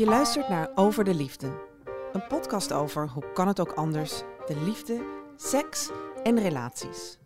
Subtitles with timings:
[0.00, 1.46] Je luistert naar Over de Liefde.
[2.12, 5.04] Een podcast over hoe kan het ook anders, de liefde,
[5.36, 5.90] seks
[6.22, 7.18] en relaties.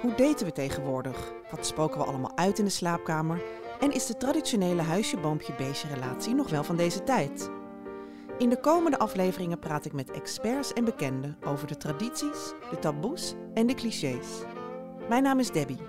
[0.00, 1.32] Hoe daten we tegenwoordig?
[1.50, 3.42] Wat spoken we allemaal uit in de slaapkamer?
[3.80, 7.50] En is de traditionele huisje-boompje-beestje relatie nog wel van deze tijd?
[8.38, 13.34] In de komende afleveringen praat ik met experts en bekenden over de tradities, de taboes
[13.54, 14.26] en de clichés.
[15.08, 15.80] Mijn naam is Debbie.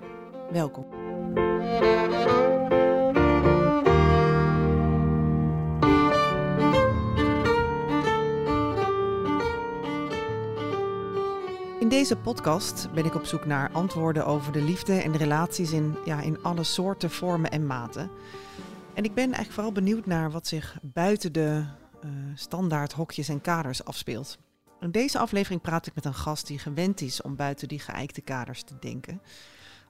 [0.50, 1.01] Welkom.
[11.82, 15.72] In deze podcast ben ik op zoek naar antwoorden over de liefde en de relaties
[15.72, 18.10] in, ja, in alle soorten, vormen en maten.
[18.94, 21.64] En ik ben eigenlijk vooral benieuwd naar wat zich buiten de
[22.00, 24.38] eh, standaard hokjes en kaders afspeelt.
[24.80, 28.20] In deze aflevering praat ik met een gast die gewend is om buiten die geëikte
[28.20, 29.22] kaders te denken.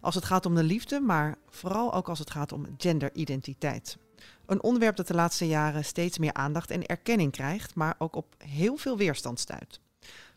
[0.01, 3.99] Als het gaat om de liefde, maar vooral ook als het gaat om genderidentiteit.
[4.47, 8.35] Een onderwerp dat de laatste jaren steeds meer aandacht en erkenning krijgt, maar ook op
[8.39, 9.82] heel veel weerstand stuit.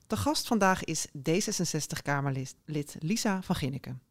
[0.07, 2.55] De gast vandaag is D66-Kamerlid
[2.99, 4.01] Lisa van Ginneken.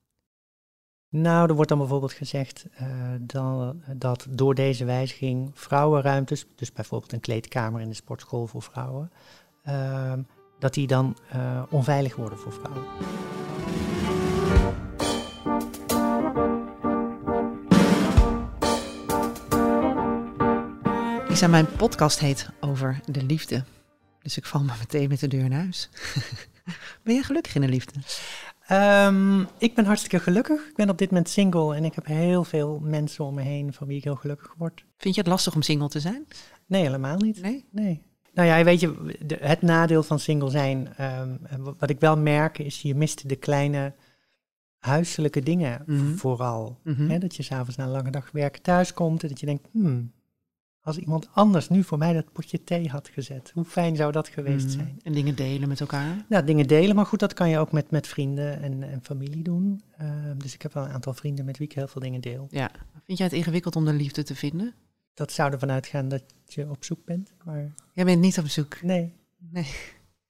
[1.09, 2.86] Nou, er wordt dan bijvoorbeeld gezegd eh,
[3.20, 9.12] dan, dat door deze wijziging vrouwenruimtes, dus bijvoorbeeld een kleedkamer in de sportschool voor vrouwen,
[9.62, 10.23] ehm,
[10.59, 12.84] dat die dan eh, onveilig worden voor vrouwen.
[21.29, 23.64] Lisa, mijn podcast heet Over de Liefde.
[24.25, 25.89] Dus ik val maar meteen met de deur in huis.
[27.05, 28.00] ben jij gelukkig in de liefde?
[28.67, 30.68] Ehm, ik ben hartstikke gelukkig.
[30.68, 33.73] Ik ben op dit moment single en ik heb heel veel mensen om me heen
[33.73, 34.84] van wie ik heel gelukkig word.
[34.96, 36.27] Vind je het lastig om single te zijn?
[36.67, 37.40] Nee, helemaal niet.
[37.42, 37.64] Nee?
[37.70, 38.02] Nee.
[38.34, 41.36] Nou ja, weet je, de- het nadeel van single zijn, ehm,
[41.79, 43.95] wat ik wel merk, is je mist de kleine
[44.79, 46.14] huiselijke dingen Mhm.
[46.14, 46.80] vooral.
[46.84, 47.18] Mhm.
[47.18, 50.13] Dat je s'avonds na een lange dag werken thuis komt en dat je denkt, hmm,
[50.84, 54.28] als iemand anders nu voor mij dat potje thee had gezet, hoe fijn zou dat
[54.28, 54.74] geweest Mhm.
[54.77, 55.00] zijn?
[55.02, 56.24] En dingen delen met elkaar?
[56.28, 59.42] Nou, dingen delen, maar goed, dat kan je ook met, met vrienden en, en familie
[59.42, 59.83] doen.
[59.98, 62.46] Ehm, dus ik heb wel een aantal vrienden met wie ik heel veel dingen deel.
[62.50, 62.70] Ja.
[63.05, 64.74] Vind jij het ingewikkeld om de liefde te vinden?
[65.14, 68.83] Dat zou ervan uitgaan dat je op zoek bent, maar Jij bent niet op zoek.
[68.83, 69.12] nee,
[69.51, 69.66] Nee.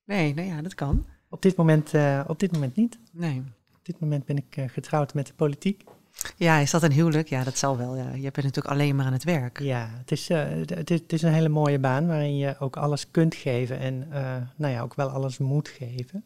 [0.07, 1.07] Nee, nou ja, dat kan.
[1.29, 2.99] op dit moment, eh, op dit moment niet.
[3.13, 3.43] Nee.
[3.75, 5.85] Op dit moment ben ik eh, getrouwd met de politiek.
[6.37, 7.29] Ja, is dat een huwelijk?
[7.29, 7.97] Ja, dat zal wel.
[7.97, 8.11] Ja.
[8.15, 9.61] Je bent natuurlijk alleen maar aan het werk.
[9.61, 12.77] Ja, het is, eh, het, is, het is een hele mooie baan waarin je ook
[12.77, 16.25] alles kunt geven en eh, nou ja, ook wel alles moet geven.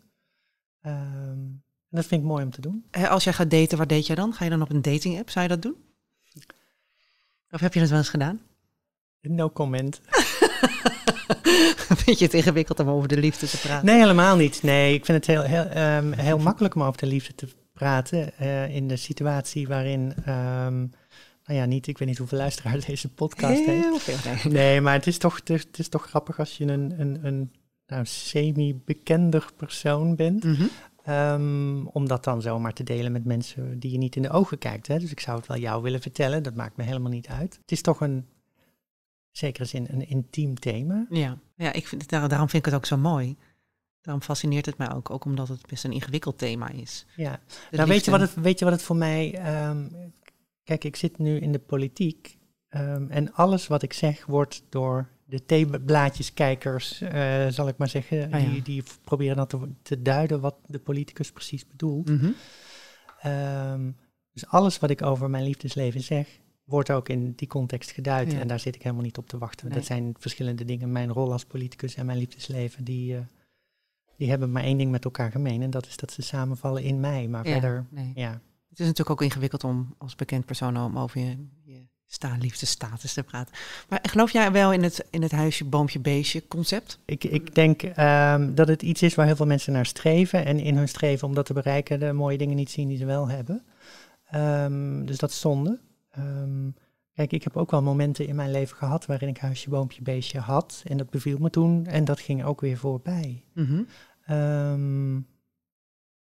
[0.81, 0.97] Ehm,
[1.91, 2.85] en dat vind ik mooi om te doen.
[2.91, 4.33] Hè, Als jij gaat daten, waar date jij dan?
[4.33, 5.31] Ga je dan op een dating app?
[5.31, 5.77] Zou je dat doen?
[7.51, 8.41] Of heb je het wel eens gedaan?
[9.21, 10.01] No comment.
[12.05, 13.87] Vind je het ingewikkeld om over de liefde te praten?
[13.87, 14.63] Nee, helemaal niet.
[14.63, 17.68] Nee, ik vind het heel, heel, ehm, heel makkelijk om over de liefde te praten
[17.81, 20.79] eh, in de situatie waarin, ehm,
[21.45, 24.03] nou ja, niet, ik weet niet hoeveel luisteraars deze podcast heeft.
[24.03, 24.33] Veel.
[24.33, 24.53] Nee.
[24.53, 27.27] Nee, maar het is toch, het is, het is toch grappig als je een, een,
[27.27, 27.53] een
[27.87, 30.45] nou, semi-bekender persoon bent.
[30.45, 30.67] Mhm.
[31.05, 34.59] Ehm, om dat dan zomaar te delen met mensen die je niet in de ogen
[34.59, 34.87] kijkt.
[34.87, 34.99] Hè?
[34.99, 37.59] Dus ik zou het wel jou willen vertellen, dat maakt me helemaal niet uit.
[37.61, 38.27] Het is toch een,
[39.31, 41.07] zekere zin, een intiem thema.
[41.11, 43.37] Ja, ja ik vind daar- daarom vind ik het ook zo mooi.
[44.09, 47.07] Daarom fascineert het mij ook, ook omdat het best een ingewikkeld thema is.
[47.17, 47.41] Ja.
[47.71, 49.35] Nou, weet je, wat het, weet je wat het voor mij...
[49.35, 49.87] ehm,
[50.65, 52.39] kijk, ik zit nu in de politiek
[52.69, 58.33] ehm, en alles wat ik zeg wordt door de theeblaadjeskijkers, eh zal ik maar zeggen,
[58.33, 58.51] Ah, ja.
[58.51, 62.09] die, die proberen dan te, te duiden wat de politicus precies bedoelt.
[62.09, 62.31] Mhm.
[63.21, 63.91] Ehm,
[64.33, 66.29] dus alles wat ik over mijn liefdesleven zeg,
[66.65, 68.33] wordt ook in die context geduid.
[68.33, 68.41] Ja.
[68.41, 69.67] En daar zit ik helemaal niet op te wachten.
[69.69, 69.77] Nee.
[69.77, 70.93] Dat zijn verschillende dingen.
[70.93, 73.21] Mijn rol als politicus en mijn liefdesleven, die, eh,
[74.19, 75.63] die hebben maar één ding met elkaar gemeen.
[75.63, 77.29] En dat is dat ze samenvallen in mij.
[77.29, 78.13] Maar Ja, verder, nee.
[78.15, 78.41] ja.
[78.69, 83.13] Het is natuurlijk ook ingewikkeld om als bekend persoon om over je, je sta, liefdestatus
[83.13, 83.55] te praten.
[83.89, 86.99] Maar geloof jij wel in het, in het huisje, boompje, beestje concept?
[87.05, 90.45] Ik, ik denk ehm, dat het iets is waar heel veel mensen naar streven.
[90.45, 93.05] En in hun streven om dat te bereiken, de mooie dingen niet zien die ze
[93.05, 93.65] wel hebben.
[94.31, 95.81] Ehm, dus dat is zonde.
[96.11, 96.71] Ehm,
[97.15, 100.39] kijk, ik heb ook wel momenten in mijn leven gehad waarin ik huisje, boompje, beestje
[100.39, 100.83] had.
[100.87, 101.87] En dat beviel me toen.
[101.87, 103.45] En dat ging ook weer voorbij.
[103.55, 103.83] Mhm.
[104.29, 105.15] Ehm,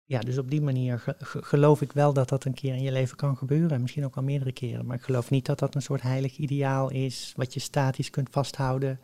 [0.05, 2.81] ja, dus op die manier ge- ge- geloof ik wel dat dat een keer in
[2.81, 3.71] je leven kan gebeuren.
[3.71, 4.85] En misschien ook wel meerdere keren.
[4.85, 8.29] Maar ik geloof niet dat dat een soort heilig ideaal is, wat je statisch kunt
[8.31, 8.99] vasthouden.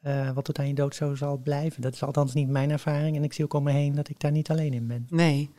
[0.00, 1.82] eh, wat tot aan je dood zo zal blijven.
[1.82, 4.20] Dat is althans niet mijn ervaring en ik zie ook om me heen dat ik
[4.20, 5.06] daar niet alleen in ben.
[5.10, 5.50] Nee,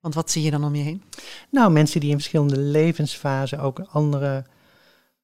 [0.00, 1.02] want wat zie je dan om je heen?
[1.50, 4.44] Nou, mensen die in verschillende levensfasen ook andere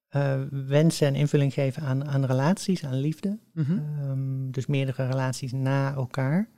[0.08, 3.38] eh, wensen en invulling geven aan, aan relaties, aan liefde.
[3.52, 3.72] Mhm.
[3.72, 6.48] Ehm, dus meerdere relaties na elkaar.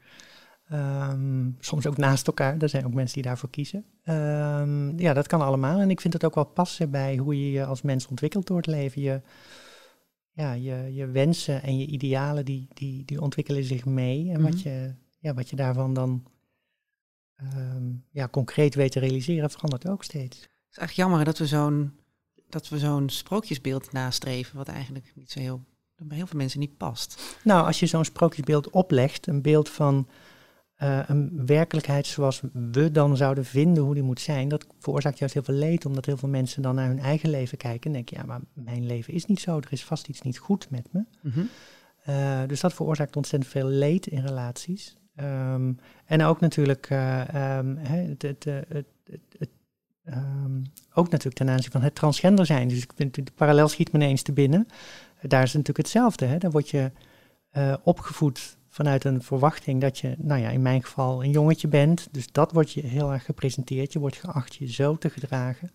[0.69, 2.59] Ehm, soms ook naast elkaar.
[2.59, 3.85] Er zijn ook mensen die daarvoor kiezen.
[4.03, 5.81] Ehm, ja, dat kan allemaal.
[5.81, 8.57] En ik vind het ook wel passen bij hoe je je als mens ontwikkelt door
[8.57, 9.03] het leven.
[9.03, 9.21] Je,
[10.33, 14.31] ja, je, je wensen en je idealen, die, die, die ontwikkelen zich mee.
[14.31, 14.51] En Mhm.
[14.51, 16.25] wat, je, ja, wat je daarvan dan
[17.37, 20.37] ehm, ja, concreet weet te realiseren, verandert ook steeds.
[20.41, 21.93] Het is eigenlijk jammer dat we zo'n
[22.49, 25.65] dat we zo'n sprookjesbeeld nastreven, wat eigenlijk niet zo heel
[25.97, 27.37] bij heel veel mensen niet past.
[27.45, 30.09] Nou, als je zo'n sprookjesbeeld oplegt, een beeld van
[30.77, 35.35] eh, een werkelijkheid zoals we dan zouden vinden hoe die moet zijn, dat veroorzaakt juist
[35.35, 38.17] heel veel leed, omdat heel veel mensen dan naar hun eigen leven kijken en denken,
[38.17, 41.05] ja, maar mijn leven is niet zo, er is vast iets niet goed met me.
[41.23, 41.41] Mhm.
[42.03, 44.97] Eh, dus dat veroorzaakt ontzettend veel leed in relaties.
[45.15, 45.73] Ehm,
[46.05, 48.87] en ook natuurlijk, eh, ehm, het, het, het,
[49.39, 49.51] het,
[50.05, 50.63] ehm,
[50.93, 52.69] ook natuurlijk ten aanzien van het transgender zijn.
[52.69, 54.67] Dus ik vind de parallel schiet me ineens te binnen.
[55.21, 56.27] Daar is het natuurlijk hetzelfde.
[56.27, 56.39] Hè?
[56.39, 56.91] Daar word je
[57.83, 62.09] opgevoed vanuit een verwachting dat je, nou ja, in mijn geval een jongetje bent.
[62.11, 63.93] Dus dat wordt je heel erg gepresenteerd.
[63.93, 65.71] Je wordt geacht je zo te gedragen.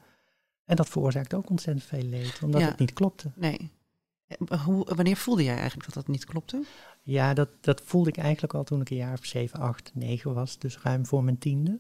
[0.65, 2.68] En dat veroorzaakt ook ontzettend veel leed, omdat Ja.
[2.68, 3.31] het niet klopte.
[3.36, 3.71] Nee.
[4.27, 6.63] Eh, Hoe, wanneer voelde jij eigenlijk dat dat niet klopte?
[7.03, 10.33] Ja, dat, dat voelde ik eigenlijk al toen ik een jaar of 7, 8, 9
[10.33, 10.59] was.
[10.59, 11.80] Dus ruim voor mijn tiende.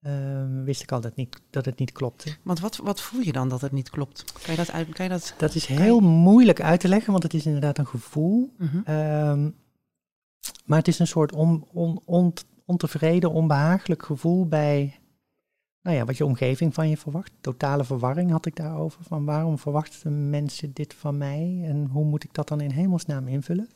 [0.00, 2.36] Ehm, wist ik al dat, niet, dat het niet klopte.
[2.42, 4.32] Want wat, wat voel je dan dat het niet klopt?
[4.32, 4.88] Kan je dat uit?
[4.92, 5.34] Kan je dat?
[5.38, 8.52] Dat is heel moeilijk uit te leggen, want het is inderdaad een gevoel.
[8.58, 8.78] Mhm.
[8.84, 9.50] Ehm,
[10.64, 14.98] maar het is een soort on, on, ont- ontevreden, onbehagelijk gevoel bij
[15.82, 17.32] nou ja, wat je omgeving van je verwacht.
[17.40, 19.02] Totale verwarring had ik daarover.
[19.04, 23.28] Van waarom verwachten mensen dit van mij en hoe moet ik dat dan in hemelsnaam
[23.28, 23.68] invullen?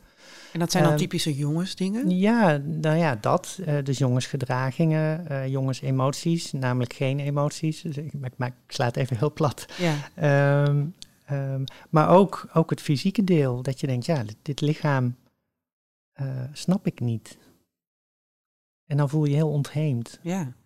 [0.53, 2.11] En dat zijn dan Ehm, typische jongensdingen?
[2.19, 3.59] Ja, nou ja, dat.
[3.65, 7.81] eh, dus jongensgedragingen, eh jongensemoties, namelijk geen emoties.
[7.82, 9.67] Dus ik, maar ik sla het even heel plat.
[9.79, 9.94] Ja.
[10.15, 10.85] Ehm,
[11.25, 15.15] ehm, maar ook, ook het fysieke deel, dat je denkt, ja, dit, dit lichaam
[16.19, 17.38] eh, snap ik niet.
[18.87, 20.19] En dan voel je je heel ontheemd.
[20.23, 20.56] ja.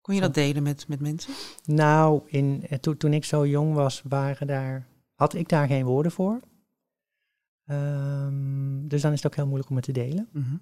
[0.00, 1.32] Kon je dat delen met, met mensen?
[1.64, 6.12] Nou, in, eh, toen- ik zo jong was, waren daar, had ik daar geen woorden
[6.12, 6.40] voor.
[7.64, 10.28] Ehm, dus dan is het ook heel moeilijk om het te delen.
[10.32, 10.56] Mhm.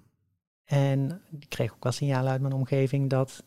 [0.63, 3.43] En ik kreeg ook wel signalen uit mijn omgeving dat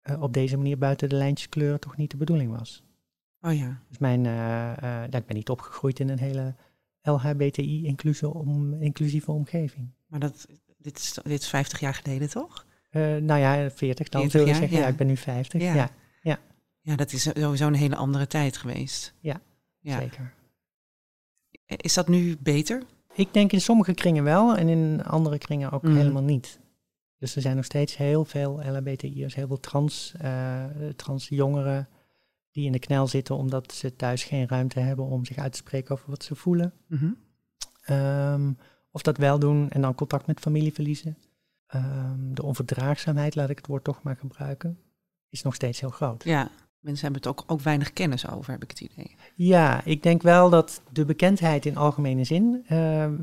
[0.00, 2.84] eh, op deze manier buiten de lijntjes kleuren toch niet de bedoeling was.
[3.40, 3.82] Oh ja.
[3.88, 6.54] Dus mijn, ja, ik ben niet opgegroeid in een hele
[7.06, 9.90] LHBTI-inclusieve om, inclusieve omgeving.
[10.06, 10.46] Maar dat,
[10.78, 12.66] dit, is, dit is 50 jaar geleden, toch?
[12.90, 14.76] Eh, nou ja, 40 dan 40 zullen we jaar, zeggen.
[14.78, 14.82] Ja.
[14.84, 14.88] ja.
[14.90, 15.62] ik ben nu 50.
[15.62, 15.90] Ja.
[16.22, 16.38] Ja,
[16.80, 19.14] Ja, dat is sowieso een hele andere tijd geweest.
[19.20, 19.40] Ja,
[19.80, 19.98] ja.
[19.98, 20.34] zeker.
[21.66, 22.82] Is dat nu beter?
[23.14, 25.96] Ik denk in sommige kringen wel en in andere kringen ook Mhm.
[25.96, 26.60] helemaal niet.
[27.18, 30.64] Dus er zijn nog steeds heel veel LHBTI'ers, heel veel trans, eh,
[30.96, 31.88] trans jongeren
[32.56, 35.58] die in de knel zitten omdat ze thuis geen ruimte hebben om zich uit te
[35.58, 36.72] spreken over wat ze voelen.
[36.86, 37.10] Mhm.
[37.82, 38.52] Ehm,
[38.90, 41.18] of dat wel doen en dan contact met familie verliezen.
[41.66, 44.78] Ehm, de onverdraagzaamheid, laat ik het woord toch maar gebruiken,
[45.28, 46.24] is nog steeds heel groot.
[46.24, 46.50] Ja,
[46.80, 49.16] mensen hebben het ook, ook weinig kennis over, heb ik het idee.
[49.34, 53.14] Ja, ik denk wel dat de bekendheid in algemene zin ehm,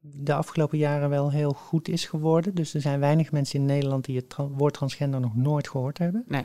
[0.00, 2.54] de afgelopen jaren wel heel goed is geworden.
[2.54, 5.98] Dus er zijn weinig mensen in Nederland die het tra- woord transgender nog nooit gehoord
[5.98, 6.24] hebben.
[6.26, 6.44] Nee.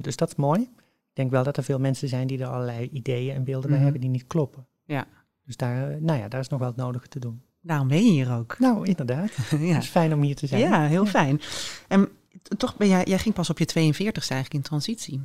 [0.00, 0.70] Dus dat is mooi.
[1.14, 3.74] Ik denk wel dat er veel mensen zijn die er allerlei ideeën en beelden bij
[3.74, 3.82] Mhm.
[3.82, 4.66] hebben die niet kloppen.
[4.84, 5.06] Ja.
[5.44, 7.42] Dus daar, eh, nou ja, daar is nog wel het nodige te doen.
[7.60, 8.58] Daarom ben je hier ook.
[8.58, 9.30] Nou, inderdaad.
[9.50, 9.56] ja.
[9.74, 10.60] Het is fijn om hier te zijn.
[10.60, 11.40] ja, heel fijn.
[11.88, 12.08] En
[12.56, 15.20] toch ben jij, jij ging pas op je 42ste eigenlijk in transitie.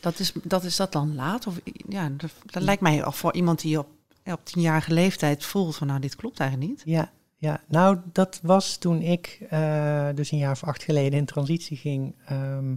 [0.00, 1.46] Dat is, dat is dat dan laat?
[1.46, 3.88] Of, ja, dat, dat lijkt mij al voor iemand die op,
[4.24, 6.82] op tienjarige leeftijd voelt van nou, dit klopt eigenlijk niet.
[6.84, 11.24] Ja, ja, nou dat was toen ik eh, dus een jaar of acht geleden in
[11.24, 12.14] transitie ging.
[12.26, 12.74] ehm,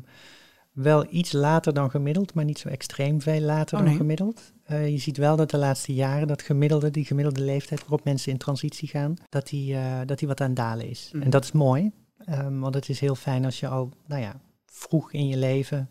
[0.82, 4.00] wel iets later dan gemiddeld, maar niet zo extreem veel later Oh, dan nee.
[4.00, 4.54] gemiddeld.
[4.64, 8.32] Eh, je ziet wel dat de laatste jaren dat gemiddelde, die gemiddelde leeftijd waarop mensen
[8.32, 11.10] in transitie gaan, dat die, eh, dat die wat aan dalen is.
[11.14, 11.24] Mhm.
[11.24, 11.92] En dat is mooi,
[12.26, 15.90] ehm, want het is heel fijn als je al, nou ja, vroeg in je leven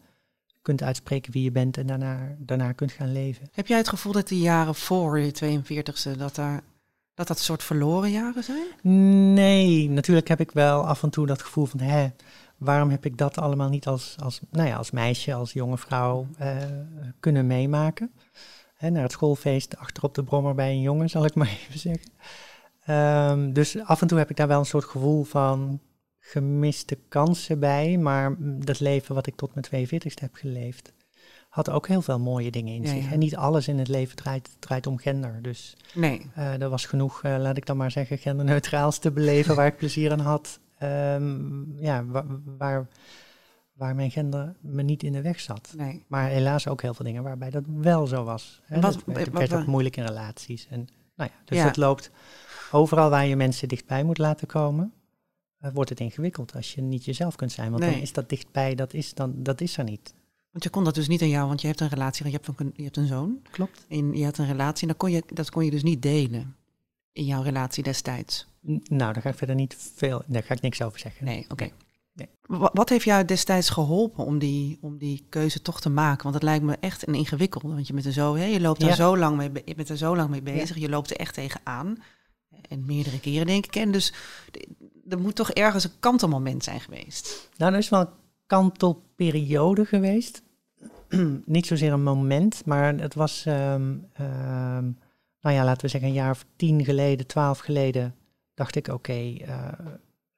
[0.62, 3.48] kunt uitspreken wie je bent en daarna, daarna kunt gaan leven.
[3.52, 6.62] Heb jij het gevoel dat die jaren voor je 42ste, dat, daar,
[7.14, 8.66] dat dat soort verloren jaren zijn?
[9.34, 12.08] Nee, natuurlijk heb ik wel af en toe dat gevoel van, hè,
[12.58, 16.26] waarom heb ik dat allemaal niet als, als, nou ja, als meisje, als jonge vrouw
[16.38, 16.56] eh,
[17.20, 18.10] kunnen meemaken?
[18.74, 22.10] Hè, naar het schoolfeest achterop de brommer bij een jongen, zal ik maar even zeggen.
[22.84, 25.80] Ehm, dus af en toe heb ik daar wel een soort gevoel van
[26.18, 30.92] gemiste kansen bij, maar dat leven wat ik tot mijn 42ste heb geleefd,
[31.48, 33.04] had ook heel veel mooie dingen in Ja, zich.
[33.04, 33.10] ja.
[33.12, 35.38] En niet alles in het leven draait, draait om gender.
[35.42, 36.30] Dus Nee.
[36.34, 39.76] eh, er was genoeg, eh, laat ik dan maar zeggen, genderneutraals te beleven waar ik
[39.76, 40.60] plezier aan had.
[40.78, 42.24] Ehm, ja, wa-
[42.58, 42.88] waar,
[43.72, 45.72] waar mijn gender me niet in de weg zat.
[45.76, 46.04] nee.
[46.08, 48.60] Maar helaas ook heel veel dingen waarbij dat wel zo was.
[48.64, 48.74] Hè.
[48.74, 50.66] En wat- dat werd, wat- werd wat- ook moeilijk in relaties.
[50.70, 51.64] En, nou ja, dus Ja.
[51.64, 52.10] het loopt
[52.72, 54.92] overal waar je mensen dichtbij moet laten komen,
[55.58, 57.70] eh, wordt het ingewikkeld als je niet jezelf kunt zijn.
[57.70, 57.92] Want Nee.
[57.92, 60.14] dan is dat dichtbij, dat is, dan, dat is er niet.
[60.50, 62.60] Want je kon dat dus niet aan jou, want je hebt een relatie, je hebt
[62.60, 63.38] een, je hebt een zoon.
[63.50, 63.84] Klopt.
[63.88, 66.56] En je had een relatie en dat kon, je, dat kon je dus niet delen
[67.18, 68.46] in jouw relatie destijds.
[68.60, 71.24] Nou, daar ga ik verder niet veel, daar ga ik niks over zeggen.
[71.24, 71.68] Nee, oké.
[72.12, 72.28] Nee.
[72.42, 76.22] Wa- Wat heeft jou destijds geholpen om die, om die keuze toch te maken?
[76.22, 77.68] Want het lijkt me echt een ingewikkelde.
[77.74, 78.94] Want je, bent er zo, hè, je loopt daar Ja.
[78.94, 80.76] zo lang mee, je bent er zo lang mee bezig.
[80.78, 81.96] Je loopt er echt tegenaan.
[82.68, 83.76] En meerdere keren denk ik.
[83.76, 84.12] En dus
[85.08, 87.48] er moet toch ergens een kantelmoment zijn geweest.
[87.56, 88.08] Nou, er is wel een
[88.46, 90.42] kantelperiode geweest.
[91.44, 94.90] Niet zozeer een moment, maar het was, ehm, ehm,
[95.40, 98.14] nou ja, laten we zeggen een jaar of tien geleden, twaalf geleden,
[98.54, 99.68] dacht ik, oké, eh,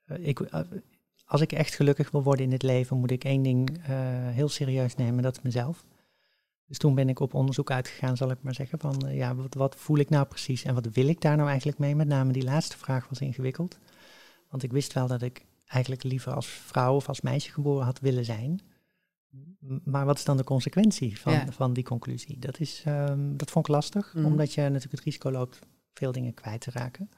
[0.05, 0.61] eh,
[1.25, 3.89] als ik echt gelukkig wil worden in het leven, moet ik één ding eh,
[4.29, 5.85] heel serieus nemen, dat is mezelf.
[6.67, 9.77] Dus toen ben ik op onderzoek uitgegaan, zal ik maar zeggen, van ja, wat, wat
[9.77, 11.95] voel ik nou precies en wat wil ik daar nou eigenlijk mee?
[11.95, 13.79] Met name die laatste vraag was ingewikkeld.
[14.49, 18.01] Want ik wist wel dat ik eigenlijk liever als vrouw of als meisje geboren had
[18.01, 18.61] willen zijn.
[19.85, 21.47] Maar wat is dan de consequentie van, Ja.
[21.53, 22.39] van die conclusie?
[22.39, 24.25] Dat, is, ehm, dat vond ik lastig, Mhm.
[24.25, 25.59] omdat je natuurlijk het risico loopt
[25.95, 27.11] veel dingen kwijt te raken.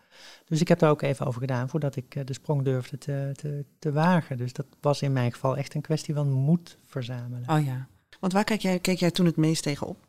[0.45, 3.31] Dus ik heb daar ook even over gedaan voordat ik eh, de sprong durfde te,
[3.35, 4.37] te, te wagen.
[4.37, 7.49] Dus dat was in mijn geval echt een kwestie van moed verzamelen.
[7.49, 7.89] Oh ja.
[8.21, 10.07] Want waar kijk jij, keek jij toen het meest tegenop?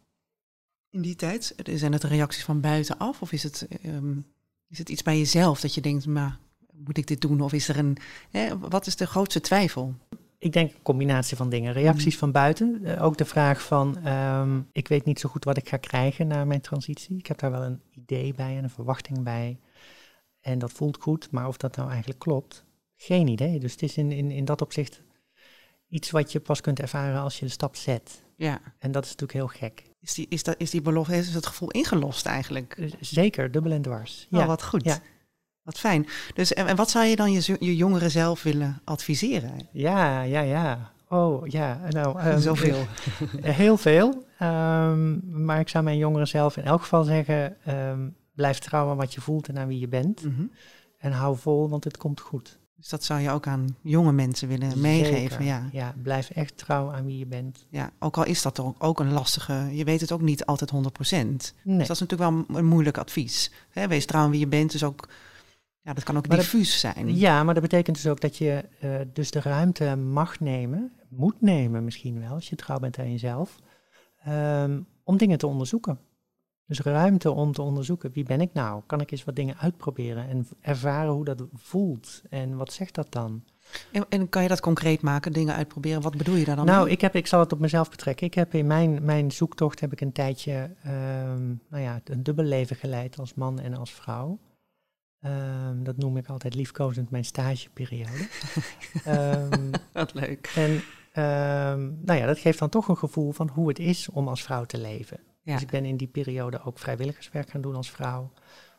[0.89, 1.55] In die tijd?
[1.74, 3.22] Zijn het reacties van buitenaf?
[3.22, 4.17] Of is het, ehm,
[4.67, 6.39] is het iets bij jezelf dat je denkt, maar
[6.74, 7.41] moet ik dit doen?
[7.41, 7.98] Of is er een.
[8.29, 9.95] Hè, wat is de grootste twijfel?
[10.43, 11.73] Ik denk een combinatie van dingen.
[11.73, 12.79] Reacties van buiten.
[12.83, 16.27] eh, ook de vraag van, ehm, ik weet niet zo goed wat ik ga krijgen
[16.27, 17.17] na mijn transitie.
[17.17, 19.59] Ik heb daar wel een idee bij en een verwachting bij.
[20.41, 22.63] En dat voelt goed, maar of dat nou eigenlijk klopt,
[22.95, 23.59] geen idee.
[23.59, 25.01] Dus het is in, in, in dat opzicht
[25.89, 28.21] iets wat je pas kunt ervaren als je de stap zet.
[28.35, 28.62] Ja.
[28.79, 29.83] En dat is natuurlijk heel gek.
[30.01, 32.73] Is die, is dat, is die belofte, is het gevoel ingelost eigenlijk?
[32.77, 34.27] Eh, Zeker, dubbel en dwars.
[34.29, 34.83] Ja, Ja, wat goed.
[34.85, 35.00] Ja.
[35.63, 36.08] Wat fijn.
[36.34, 39.67] Dus en, en wat zou je dan je, je jongere zelf willen adviseren?
[39.72, 40.91] ja, ja, ja.
[41.08, 41.79] Oh, ja.
[41.89, 42.86] Nou, ehm, Zoveel.
[43.41, 44.25] Heel veel.
[44.38, 48.98] Ehm, maar ik zou mijn jongeren zelf in elk geval zeggen: ehm, blijf trouw aan
[48.98, 50.24] wat je voelt en aan wie je bent.
[50.24, 50.43] Mhm.
[50.98, 52.60] En hou vol, want het komt goed.
[52.84, 55.46] Dus dat zou je ook aan jonge mensen willen meegeven.
[55.46, 55.70] Ja.
[55.72, 57.65] ja, blijf echt trouw aan wie je bent.
[57.70, 60.72] ja, ook al is dat toch ook een lastige, je weet het ook niet altijd
[60.72, 60.75] 100%.
[60.75, 61.38] Nee.
[61.63, 63.51] Dus dat is natuurlijk wel een, moeilijk advies.
[63.74, 65.08] Wees trouw aan wie je bent, dus ook,
[65.84, 67.16] ja, dat kan ook Maar dat- diffuus zijn.
[67.16, 71.42] Ja, maar dat betekent dus ook dat je eh, dus de ruimte mag nemen, moet
[71.42, 73.58] nemen misschien wel, als je trouw bent aan jezelf,
[74.24, 76.00] ehm, om dingen te onderzoeken.
[76.66, 78.82] Dus ruimte om te onderzoeken, wie ben ik nou?
[78.86, 82.22] Kan ik eens wat dingen uitproberen en ervaren hoe dat voelt?
[82.30, 83.44] En wat zegt dat dan?
[83.92, 86.02] En, en kan je dat concreet maken, dingen uitproberen?
[86.02, 86.94] Wat bedoel je daar dan Nou, mee?
[86.94, 88.28] ik, heb, ik zal het op mezelf betrekken.
[88.28, 92.46] Ik heb in mijn, mijn zoektocht heb ik een tijdje ehm, nou ja, een dubbel
[92.46, 94.40] leven geleid als man en als vrouw.
[95.24, 98.27] Ehm, dat noem ik altijd liefkozend mijn stageperiode.
[99.03, 100.51] Ehm, Wat leuk.
[100.56, 104.27] en ehm, nou ja, dat geeft dan toch een gevoel van hoe het is om
[104.27, 105.20] als vrouw te leven.
[105.42, 105.53] Ja.
[105.53, 108.32] Dus ik ben in die periode ook vrijwilligerswerk gaan doen als vrouw.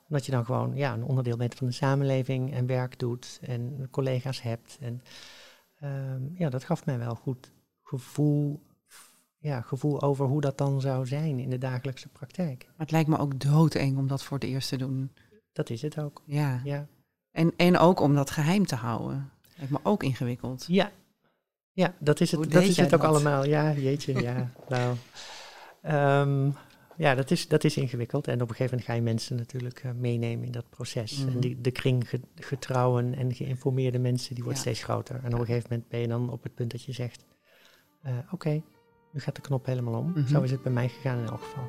[0.09, 3.89] Omdat je dan gewoon ja, een onderdeel bent van de samenleving en werk doet en
[3.91, 4.79] collega's hebt.
[4.81, 5.03] En
[6.35, 8.63] ja, dat gaf mij wel goed gevoel,
[9.39, 12.65] ja, gevoel over hoe dat dan zou zijn in de dagelijkse praktijk.
[12.65, 15.11] Maar het lijkt me ook doodeng om dat voor het eerst te doen.
[15.55, 16.23] Dat is het ook.
[16.27, 16.61] Ja.
[16.65, 16.87] Ja,
[17.31, 19.31] En, en ook om dat geheim te houden.
[19.57, 20.65] Lijkt me ook ingewikkeld.
[20.69, 20.91] ja.
[21.73, 23.11] ja dat is Hoe het, dat is het ook dat?
[23.11, 23.45] allemaal.
[23.45, 24.51] Ja, jeetje, ja.
[24.69, 24.97] Nou,
[25.83, 26.51] ehm,
[26.97, 28.27] ja, dat is, dat is ingewikkeld.
[28.29, 31.25] En op een gegeven moment ga je mensen natuurlijk eh, meenemen in dat proces.
[31.27, 34.65] En die, de kring ge- getrouwen en geïnformeerde mensen, die wordt Ja.
[34.65, 35.21] steeds groter.
[35.25, 37.25] En op een gegeven moment ben je dan op het punt dat je zegt,
[38.03, 38.63] eh, oké,
[39.13, 40.11] nu gaat de knop helemaal om.
[40.11, 40.27] Mhm.
[40.27, 41.65] Zo is het bij mij gegaan in elk geval.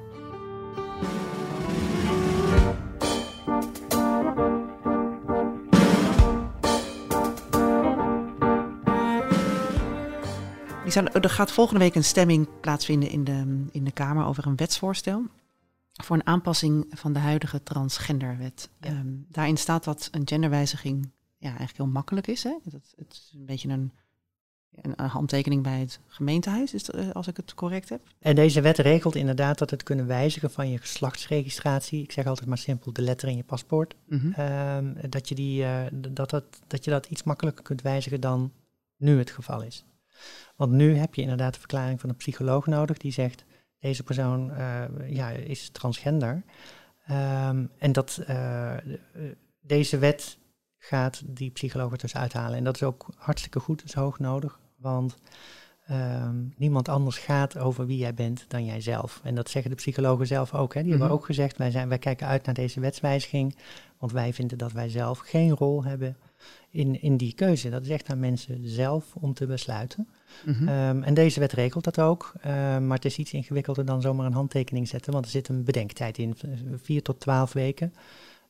[10.96, 15.24] Er gaat volgende week een stemming plaatsvinden in de, in de Kamer over een wetsvoorstel.
[16.04, 18.70] Voor een aanpassing van de huidige transgenderwet.
[18.80, 18.90] Ja.
[18.90, 22.44] Ehm, daarin staat dat een genderwijziging ja, eigenlijk heel makkelijk is.
[22.44, 22.58] Hè?
[22.64, 23.92] Dat, het is een beetje een,
[24.72, 28.02] een, handtekening bij het gemeentehuis, is dat, eh, als ik het correct heb.
[28.20, 32.04] En deze wet regelt inderdaad dat het kunnen wijzigen van je geslachtsregistratie.
[32.04, 33.96] Ik zeg altijd maar simpel de letter in je paspoort.
[34.06, 34.32] Mhm.
[34.32, 38.52] Ehm, dat, je die, eh, dat, dat, dat je dat iets makkelijker kunt wijzigen dan
[38.98, 39.86] nu het geval is.
[40.56, 43.46] Want nu heb je inderdaad de verklaring van een psycholoog nodig die zegt,
[43.80, 46.44] deze persoon uh, ja, is transgender.
[47.12, 48.74] Um, en dat uh,
[49.62, 50.38] deze wet
[50.78, 52.58] gaat die psycholoog er dus uithalen.
[52.58, 54.60] En dat is ook hartstikke goed, dat is hoog nodig.
[54.78, 55.18] Want
[55.92, 59.22] um, niemand anders gaat over wie jij bent dan jijzelf.
[59.24, 60.74] En dat zeggen de psychologen zelf ook.
[60.74, 60.82] Hè.
[60.82, 61.18] Die hebben Mhm.
[61.18, 63.58] ook gezegd, wij, zijn, wij kijken uit naar deze wetswijziging.
[63.98, 66.18] Want wij vinden dat wij zelf geen rol hebben
[66.70, 67.70] in, in die keuze.
[67.70, 70.08] Dat is echt aan mensen zelf om te besluiten.
[70.46, 70.68] Mhm.
[70.68, 72.34] Ehm, en deze wet regelt dat ook.
[72.42, 75.14] Ehm, maar het is iets ingewikkelder dan zomaar een handtekening zetten.
[75.14, 76.36] Want er zit een bedenktijd in.
[76.76, 77.94] Vier tot twaalf weken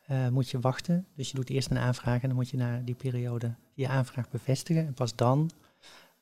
[0.05, 1.05] eh, moet je wachten.
[1.15, 4.29] Dus je doet eerst een aanvraag en dan moet je na die periode je aanvraag
[4.29, 4.85] bevestigen.
[4.85, 5.51] En pas dan,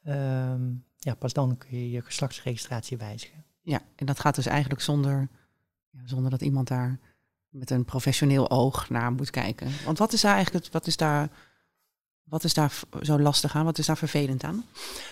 [0.03, 0.61] ehm,
[0.97, 3.43] ja, pas dan kun je je geslachtsregistratie wijzigen.
[3.61, 5.27] Ja, en dat gaat dus eigenlijk zonder,
[5.89, 6.99] ja, zonder dat iemand daar
[7.49, 9.67] met een professioneel oog naar moet kijken.
[9.85, 11.29] Want wat is daar eigenlijk, wat is daar,
[12.23, 13.65] wat is daar zo lastig aan?
[13.65, 14.65] Wat is daar vervelend aan?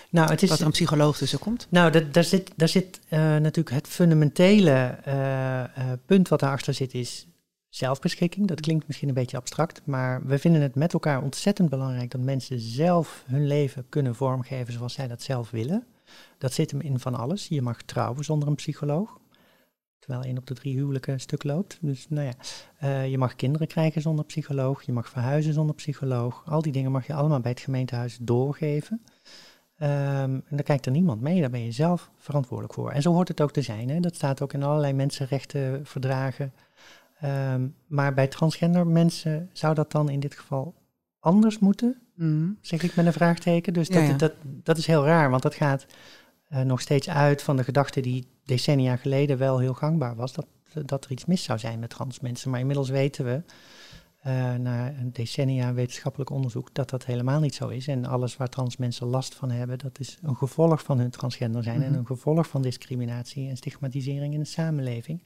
[0.09, 1.67] Nou, het is, dat er een psycholoog tussen komt?
[1.69, 5.69] Nou, dat, daar zit, daar zit eh, natuurlijk het fundamentele eh, eh,
[6.05, 7.27] punt wat daarachter zit, is
[7.69, 8.47] zelfbeschikking.
[8.47, 12.21] Dat klinkt misschien een beetje abstract, maar we vinden het met elkaar ontzettend belangrijk dat
[12.21, 15.85] mensen zelf hun leven kunnen vormgeven zoals zij dat zelf willen.
[16.37, 17.47] Dat zit hem in van alles.
[17.47, 19.19] Je mag trouwen zonder een psycholoog.
[20.01, 21.77] Terwijl één op de drie huwelijken stuk loopt.
[21.81, 22.33] Dus nou ja,
[22.77, 24.83] eh, je mag kinderen krijgen zonder psycholoog.
[24.83, 26.43] Je mag verhuizen zonder psycholoog.
[26.45, 29.01] Al die dingen mag je allemaal bij het gemeentehuis doorgeven.
[29.77, 32.91] Ehm, en daar kijkt er niemand mee, daar ben je zelf verantwoordelijk voor.
[32.91, 33.89] En zo hoort het ook te zijn.
[33.89, 33.99] Hè?
[33.99, 36.53] Dat staat ook in allerlei mensenrechtenverdragen.
[37.19, 40.75] Ehm, maar bij transgender mensen zou dat dan in dit geval
[41.19, 42.01] anders moeten?
[42.15, 42.49] Mhm.
[42.61, 43.73] Zeg ik met een vraagteken.
[43.73, 44.13] Dus dat, ja.
[44.13, 45.85] Dat, dat is heel raar, want dat gaat
[46.63, 50.33] nog steeds uit van de gedachte die decennia geleden wel heel gangbaar was.
[50.33, 50.45] Dat,
[50.85, 52.49] dat er iets mis zou zijn met trans mensen.
[52.51, 53.43] Maar inmiddels weten we,
[54.21, 57.87] eh, na een decennia wetenschappelijk onderzoek, dat dat helemaal niet zo is.
[57.87, 61.63] En alles waar trans mensen last van hebben, dat is een gevolg van hun transgender
[61.63, 61.81] zijn.
[61.83, 61.99] En Mhm.
[61.99, 65.21] een gevolg van discriminatie en stigmatisering in de samenleving.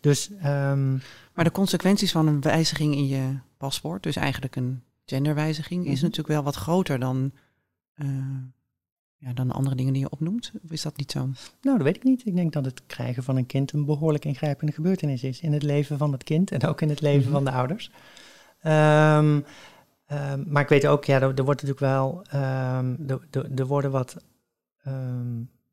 [0.00, 0.92] Dus ehm,
[1.34, 6.02] Maar de consequenties van een wijziging in je paspoort, dus eigenlijk een genderwijziging, is Mhm.
[6.02, 7.32] natuurlijk wel wat groter dan,
[7.94, 8.06] eh,
[9.18, 10.52] ja, dan de andere dingen die je opnoemt.
[10.64, 11.18] Of is dat niet zo?
[11.60, 12.26] Nou, dat weet ik niet.
[12.26, 15.62] Ik denk dat het krijgen van een kind een behoorlijk ingrijpende gebeurtenis is in het
[15.62, 17.32] leven van het kind en ook in het leven Mhm.
[17.32, 17.90] van de ouders.
[18.60, 19.40] Ehm,
[20.06, 23.66] ehm, maar ik weet ook, ja, er, er wordt natuurlijk wel, ehm, er, er, er
[23.66, 24.16] worden wat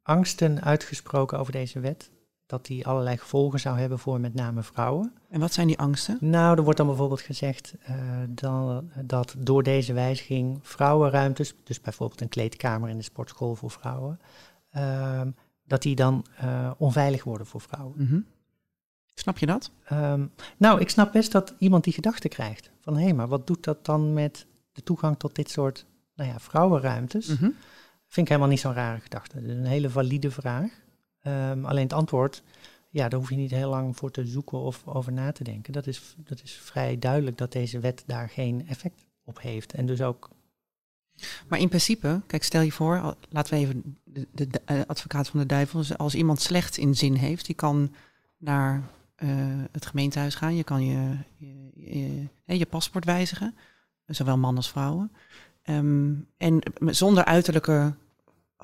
[0.02, 2.12] angsten uitgesproken over deze wet.
[2.46, 5.14] Dat die allerlei gevolgen zou hebben voor met name vrouwen.
[5.30, 6.18] En wat zijn die angsten?
[6.22, 7.96] Nou, er wordt dan bijvoorbeeld gezegd eh,
[8.30, 14.20] dan, dat door deze wijziging vrouwenruimtes, dus bijvoorbeeld een kleedkamer in de sportschool voor vrouwen,
[14.70, 15.32] ehm,
[15.64, 17.94] dat die dan eh, onveilig worden voor vrouwen.
[17.98, 18.20] Mhm.
[19.14, 19.72] Snap je dat?
[19.86, 20.26] Ehm,
[20.58, 23.64] nou, ik snap best dat iemand die gedachte krijgt van hé, hey, maar wat doet
[23.64, 27.28] dat dan met de toegang tot dit soort nou ja, vrouwenruimtes?
[27.28, 27.50] Mhm.
[28.08, 29.36] Vind ik helemaal niet zo'n rare gedachte.
[29.36, 30.84] Het is een hele valide vraag.
[31.26, 32.44] Ehm, alleen het antwoord,
[32.90, 35.74] ja, daar hoef je niet heel lang voor te zoeken of over na te denken.
[35.74, 39.74] Dat is, dat is vrij duidelijk dat deze wet daar geen effect op heeft.
[39.74, 40.30] En dus ook,
[41.48, 45.40] Maar in principe, kijk, stel je voor, laten we even de, de, eh, advocaat van
[45.40, 47.94] de duivel, dus als iemand slecht in zin heeft, die kan
[48.38, 48.84] naar
[49.16, 49.30] eh,
[49.72, 51.18] het gemeentehuis gaan, je kan je,
[51.76, 53.56] je, je, paspoort wijzigen,
[54.06, 55.12] zowel man als vrouwen.
[55.62, 57.94] Ehm, en zonder uiterlijke,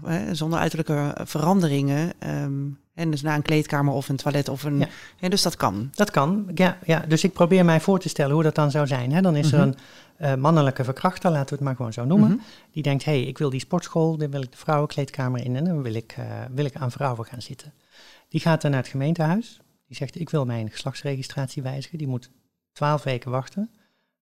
[0.05, 2.53] eh, zonder uiterlijke veranderingen, ehm,
[2.93, 4.87] en dus naar een kleedkamer of een toilet of een, Ja.
[5.17, 5.89] hè, dus dat kan.
[5.93, 6.51] dat kan.
[6.53, 9.11] Ja, ja, dus ik probeer mij voor te stellen hoe dat dan zou zijn.
[9.11, 9.21] Hè?
[9.21, 9.67] Dan is er Mhm.
[9.67, 9.75] een
[10.17, 12.29] eh, mannelijke verkrachter, laten we het maar gewoon zo noemen.
[12.29, 12.37] Mhm.
[12.71, 15.65] Die denkt, hé, hey, ik wil die sportschool, dan wil ik de vrouwenkleedkamer in en
[15.65, 17.73] dan wil ik, eh, wil ik aan vrouwen gaan zitten.
[18.29, 19.59] Die gaat dan naar het gemeentehuis.
[19.87, 21.97] Die zegt, ik wil mijn geslachtsregistratie wijzigen.
[21.97, 22.31] Die moet
[22.71, 23.69] twaalf weken wachten.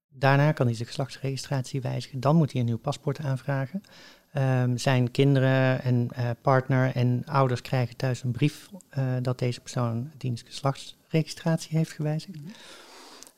[0.10, 2.20] Daarna kan hij zijn geslachtsregistratie wijzigen.
[2.20, 3.82] Dan moet hij een nieuw paspoort aanvragen.
[4.30, 9.62] Ehm, zijn kinderen en eh, partner en ouders krijgen thuis een brief eh, dat deze
[9.62, 12.38] persoon diens geslachtsregistratie heeft gewijzigd.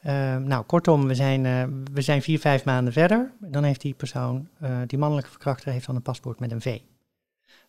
[0.02, 3.32] Ehm, nou, kortom, we zijn, eh, we zijn vier, vijf maanden verder.
[3.40, 4.48] Dan heeft die persoon,
[4.86, 6.80] die mannelijke verkrachter, heeft dan een paspoort met een V.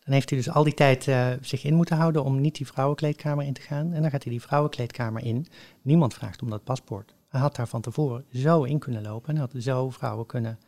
[0.03, 3.45] Dan heeft hij dus al die tijd zich in moeten houden om niet die vrouwenkleedkamer
[3.45, 3.93] in te gaan.
[3.93, 5.45] En dan gaat hij die vrouwenkleedkamer in.
[5.81, 7.15] Niemand vraagt om dat paspoort.
[7.29, 10.59] Hij had daar van tevoren zo in kunnen lopen en had zo vrouwen kunnen.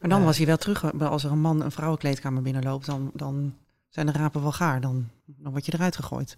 [0.00, 3.10] Maar dan was hij wel terug, eh, als er een man een vrouwenkleedkamer binnenloopt, dan,
[3.14, 3.54] dan
[3.88, 6.36] zijn de rapen wel gaar, dan, dan word je eruit gegooid.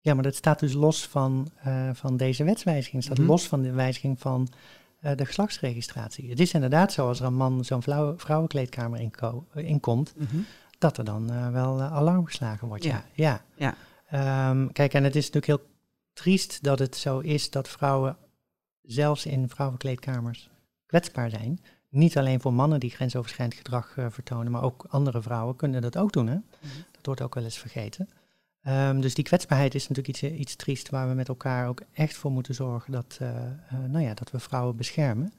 [0.00, 2.94] Ja, maar dat staat dus los van, eh, van deze wetswijziging.
[2.94, 3.26] Het staat Mhm.
[3.26, 4.48] los van de wijziging van
[5.00, 6.30] eh, de geslachtsregistratie.
[6.30, 10.14] Het is inderdaad zo als er een man zo'n vrouwen- vrouwenkleedkamer inko- inkomt,
[10.78, 12.84] dat er dan wel alarm geslagen wordt.
[12.84, 13.04] Ja.
[13.14, 13.42] Ja.
[13.56, 13.74] ja.
[14.08, 14.50] Ja.
[14.50, 15.70] Ehm, kijk, en het is natuurlijk heel
[16.12, 18.16] triest dat het zo is dat vrouwen
[18.82, 20.50] zelfs in vrouwenkleedkamers
[20.86, 21.60] kwetsbaar zijn.
[21.92, 25.96] Niet alleen voor mannen die grensoverschrijdend gedrag uh, vertonen, maar ook andere vrouwen kunnen dat
[25.96, 26.26] ook doen.
[26.26, 26.36] Hè?
[26.90, 28.08] Dat wordt ook wel eens vergeten.
[28.68, 32.16] Um, dus die kwetsbaarheid is natuurlijk iets, iets triest waar we met elkaar ook echt
[32.16, 33.34] voor moeten zorgen dat, uh, uh,
[33.88, 35.32] nou ja, dat we vrouwen beschermen.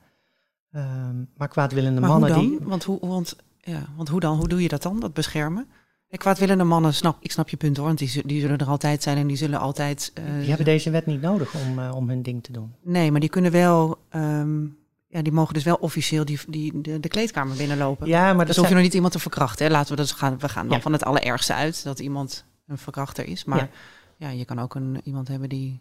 [0.71, 2.49] Um, maar kwaadwillende maar mannen hoe dan?
[2.49, 2.67] die.
[2.67, 4.37] Want hoe, want, ja, want hoe dan?
[4.37, 5.67] Hoe doe je dat dan, dat beschermen?
[6.09, 9.03] En kwaadwillende mannen, snap, ik snap je punt hoor, want die, die zullen er altijd
[9.03, 10.11] zijn en die zullen altijd...
[10.15, 12.73] Die hebben deze wet niet nodig om, om hun ding te doen.
[12.81, 13.97] Nee, maar die kunnen wel...
[14.15, 14.77] Um,
[15.13, 18.07] ja, die mogen dus wel officieel die, die, de, de kleedkamer binnenlopen.
[18.07, 19.65] Ja, maar dus hoef je nog niet iemand te verkrachten.
[19.65, 19.71] Hè?
[19.71, 20.39] Laten we dat gaan.
[20.39, 20.83] We gaan dan ja.
[20.83, 23.43] van het allerergste uit dat iemand een verkrachter is.
[23.43, 23.69] Maar ja,
[24.17, 25.79] ja je kan ook een, iemand hebben die,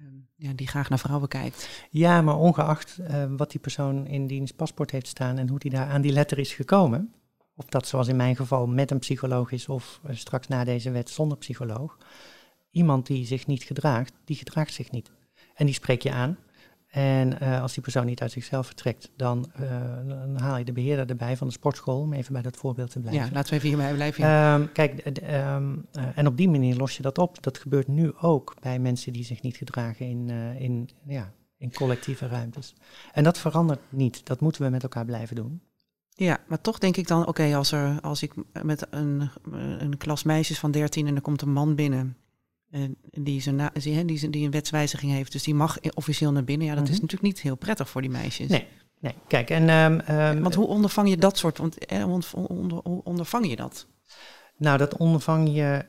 [0.00, 1.86] um, ja, die graag naar vrouwen kijkt.
[1.90, 5.70] Ja, maar ongeacht uh, wat die persoon in diens paspoort heeft staan en hoe die
[5.70, 7.12] daar aan die letter is gekomen.
[7.54, 10.90] Of dat zoals in mijn geval met een psycholoog is of uh, straks na deze
[10.90, 11.98] wet zonder psycholoog.
[12.70, 15.10] Iemand die zich niet gedraagt, die gedraagt zich niet.
[15.54, 16.38] En die spreek je aan.
[16.98, 19.70] En uh, als die persoon niet uit zichzelf vertrekt, dan, uh,
[20.06, 23.00] dan, haal je de beheerder erbij van de sportschool, om even bij dat voorbeeld te
[23.00, 23.24] blijven.
[23.24, 24.30] Ja, laten we even hierbij blijven.
[24.30, 27.42] Um, kijk, um, uh, en op die manier los je dat op.
[27.42, 32.26] Dat gebeurt nu ook bij mensen die zich niet gedragen in, in, ja, in collectieve
[32.26, 32.74] ruimtes.
[33.12, 34.26] En dat verandert niet.
[34.26, 35.62] Dat moeten we met elkaar blijven doen.
[36.08, 38.32] Ja, maar toch denk ik dan, oké, okay, als, er, als ik
[38.62, 39.30] met een,
[39.78, 42.16] een klas meisjes van 13 en er komt een man binnen en
[43.10, 46.66] die, zijn die, die, die een wetswijziging heeft, dus die mag officieel naar binnen.
[46.66, 46.96] Ja, dat mm -hmm.
[46.96, 48.48] is natuurlijk niet heel prettig voor die meisjes.
[48.48, 48.66] Nee,
[48.98, 49.14] nee.
[49.26, 49.68] kijk, en...
[49.68, 53.86] Um, um, want hoe ondervang je dat soort, want eh, onder, hoe ondervang je dat?
[54.56, 55.84] Nou, dat ondervang je,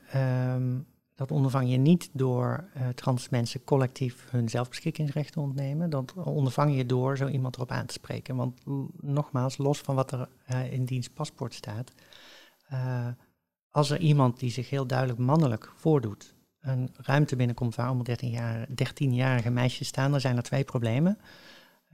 [0.55, 5.89] um, dat ondervang je niet door uh, trans mensen collectief hun zelfbeschikkingsrechten ontnemen.
[5.89, 8.35] Dat ondervang je door zo iemand erop aan te spreken.
[8.35, 8.61] Want
[9.01, 11.91] nogmaals, los van wat er uh, in diens paspoort staat,
[12.73, 13.07] uh,
[13.69, 18.73] als er iemand die zich heel duidelijk mannelijk voordoet, een ruimte binnenkomt waar allemaal 13-jarige
[18.73, 21.17] 13 meisjes staan, dan zijn er twee problemen.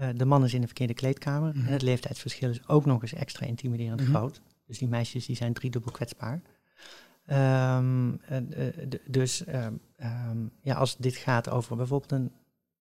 [0.02, 1.68] Uh, de man is in de verkeerde kleedkamer mm -hmm.
[1.68, 4.16] en het leeftijdsverschil is ook nog eens extra intimiderend mm -hmm.
[4.16, 4.42] groot.
[4.68, 6.42] Dus die meisjes die zijn driedubbel kwetsbaar.
[7.78, 8.38] Um, uh,
[9.08, 12.32] dus um, ja, als dit gaat over bijvoorbeeld een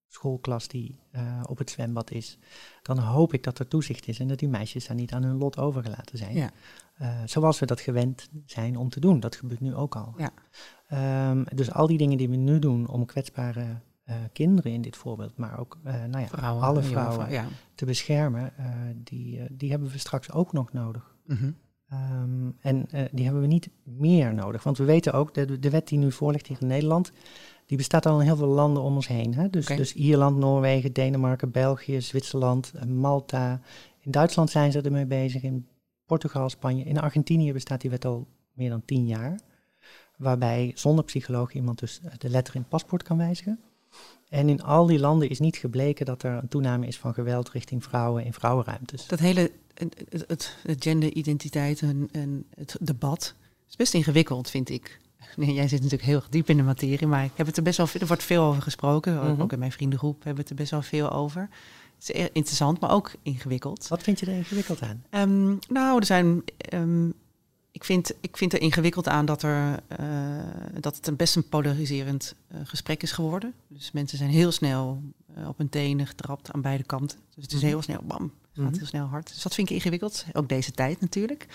[0.08, 2.38] schoolklas die uh, op het zwembad is,
[2.82, 5.36] dan hoop ik dat er toezicht is en dat die meisjes daar niet aan hun
[5.36, 6.34] lot overgelaten zijn.
[6.34, 6.50] Ja.
[7.02, 9.20] Uh, zoals we dat gewend zijn om te doen.
[9.20, 10.14] Dat gebeurt nu ook al.
[10.16, 11.30] Ja.
[11.30, 14.96] Um, dus al die dingen die we nu doen om kwetsbare uh, kinderen in dit
[14.96, 17.46] voorbeeld, maar ook nou ja, vrouwen, alle vrouwen vrouw, ja.
[17.74, 18.52] te beschermen,
[18.96, 21.16] die, die hebben we straks ook nog nodig.
[21.26, 21.56] Mm -hmm.
[22.22, 24.62] um, en die hebben we niet meer nodig.
[24.62, 27.12] Want we weten ook, de, de wet die nu voorligt hier in Nederland,
[27.66, 29.35] die bestaat al in heel veel landen om ons heen.
[29.35, 29.50] Hè?
[29.50, 29.77] Dus, okay.
[29.77, 33.61] dus Ierland, Noorwegen, Denemarken, België, Zwitserland, Malta.
[34.00, 35.66] In Duitsland zijn ze ermee bezig, in
[36.07, 36.85] Portugal, Spanje.
[36.85, 39.40] In Argentinië bestaat die wet al meer dan tien jaar.
[40.16, 43.61] Waarbij zonder psycholoog iemand dus de letter in het paspoort kan wijzigen.
[44.29, 47.50] En in al die landen is niet gebleken dat er een toename is van geweld
[47.50, 49.07] richting vrouwen in vrouwenruimtes.
[49.07, 53.35] Dat hele het, het, het genderidentiteit en, en het debat
[53.68, 55.00] is best ingewikkeld, vind ik.
[55.37, 57.76] Nee, jij zit natuurlijk heel diep in de materie, maar ik heb het er best
[57.76, 59.12] wel er wordt veel over gesproken.
[59.12, 59.40] Mm -hmm.
[59.40, 61.48] Ook in mijn vriendengroep hebben we het er best wel veel over.
[61.98, 63.88] Het is interessant, maar ook ingewikkeld.
[63.88, 65.04] Wat vind je er ingewikkeld aan?
[65.10, 66.42] Um, nou, er zijn.
[66.74, 67.14] Um,
[67.74, 70.06] ik, vind, ik vind er ingewikkeld aan dat, er, uh,
[70.80, 73.54] dat het een best een polariserend uh, gesprek is geworden.
[73.68, 75.02] Dus mensen zijn heel snel
[75.38, 77.18] uh, op hun tenen getrapt aan beide kanten.
[77.34, 78.78] Dus het is heel snel, bam, het gaat mm -hmm.
[78.78, 79.28] heel snel hard.
[79.28, 80.24] Dus dat vind ik ingewikkeld.
[80.32, 81.46] Ook deze tijd natuurlijk.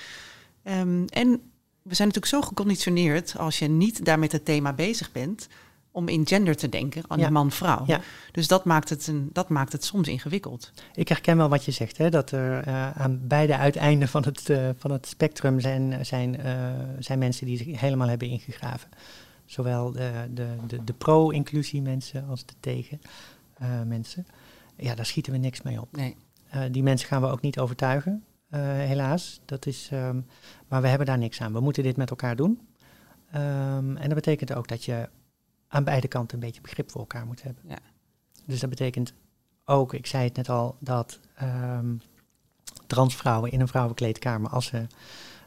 [0.63, 1.41] Um, en
[1.81, 5.47] we zijn natuurlijk zo geconditioneerd als je niet daar met het thema bezig bent,
[5.91, 7.29] om in gender te denken, aan ja.
[7.29, 7.83] man-vrouw.
[7.85, 8.01] Ja.
[8.31, 10.71] Dus dat maakt, het een, dat maakt het soms ingewikkeld.
[10.93, 14.49] Ik herken wel wat je zegt, hè, dat er uh, aan beide uiteinden van het,
[14.49, 18.89] uh, van het spectrum zijn, zijn, uh, zijn mensen die zich helemaal hebben ingegraven.
[19.45, 23.01] Zowel de, de, de, de pro-inclusie mensen als de tegen
[23.87, 24.27] mensen.
[24.75, 25.87] Ja, daar schieten we niks mee op.
[25.91, 26.15] Nee.
[26.71, 28.23] die mensen gaan we ook niet overtuigen.
[28.51, 29.41] Uh, helaas.
[29.45, 30.25] Dat is, um,
[30.67, 31.53] maar we hebben daar niks aan.
[31.53, 32.67] We moeten dit met elkaar doen.
[33.35, 35.09] Um, en dat betekent ook dat je
[35.67, 37.63] aan beide kanten een beetje begrip voor elkaar moet hebben.
[37.67, 37.79] Ja.
[38.45, 39.13] Dus dat betekent
[39.65, 42.01] ook, ik zei het net al, dat um,
[42.87, 44.87] transvrouwen in een vrouwenkleedkamer, als ze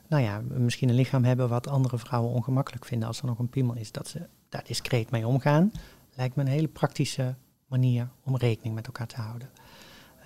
[0.09, 3.49] nou ja, misschien een lichaam hebben wat andere vrouwen ongemakkelijk vinden als er nog een
[3.49, 5.73] piemel is, dat ze daar discreet mee omgaan,
[6.15, 7.35] lijkt me een hele praktische
[7.67, 9.51] manier om rekening met elkaar te houden.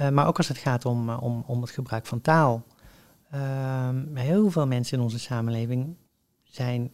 [0.00, 2.64] Uh, maar ook als het gaat om, uh, om, om het gebruik van taal.
[3.34, 5.96] Uh, heel veel mensen in onze samenleving
[6.42, 6.90] zijn